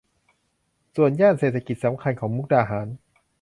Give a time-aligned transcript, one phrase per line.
[0.95, 2.87] ส่วนย่านเศรษฐกิจสำคัญของมุกดาหาร